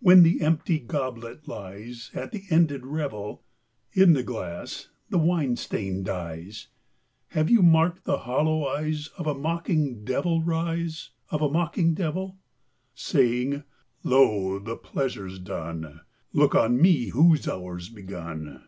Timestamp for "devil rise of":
10.02-11.40